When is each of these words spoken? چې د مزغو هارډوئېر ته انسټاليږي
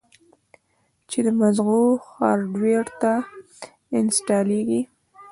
چې 1.09 1.19
د 1.25 1.27
مزغو 1.39 1.81
هارډوئېر 2.13 2.85
ته 3.01 3.13
انسټاليږي 3.99 4.81